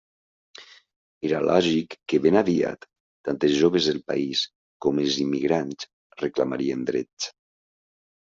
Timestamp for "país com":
4.13-5.03